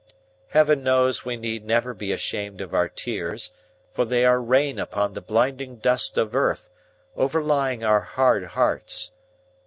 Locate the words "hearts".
8.45-9.11